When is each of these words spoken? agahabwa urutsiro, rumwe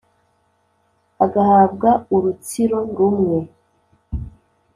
agahabwa 1.25 1.89
urutsiro, 2.15 2.79
rumwe 2.97 3.37